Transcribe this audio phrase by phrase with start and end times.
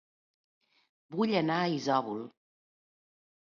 [1.17, 2.25] Vull anar a Isòvol